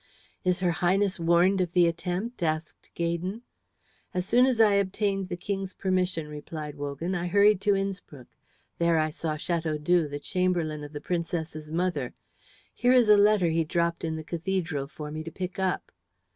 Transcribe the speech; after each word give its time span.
"Is 0.43 0.61
her 0.61 0.71
Highness 0.71 1.19
warned 1.19 1.61
of 1.61 1.73
the 1.73 1.85
attempt?" 1.85 2.41
asked 2.41 2.89
Gaydon. 2.95 3.43
"As 4.15 4.25
soon 4.25 4.47
as 4.47 4.59
I 4.59 4.73
obtained 4.73 5.29
the 5.29 5.37
King's 5.37 5.75
permission," 5.75 6.27
replied 6.27 6.75
Wogan, 6.75 7.13
"I 7.13 7.27
hurried 7.27 7.61
to 7.61 7.75
Innspruck. 7.75 8.25
There 8.79 8.97
I 8.97 9.11
saw 9.11 9.37
Chateaudoux, 9.37 10.07
the 10.09 10.19
chamberlain 10.19 10.83
of 10.83 10.93
the 10.93 11.01
Princess's 11.01 11.71
mother. 11.71 12.15
Here 12.73 12.93
is 12.93 13.09
a 13.09 13.15
letter 13.15 13.49
he 13.49 13.63
dropped 13.63 14.03
in 14.03 14.15
the 14.15 14.23
cathedral 14.23 14.87
for 14.87 15.11
me 15.11 15.23
to 15.23 15.31
pick 15.31 15.59
up." 15.59 15.91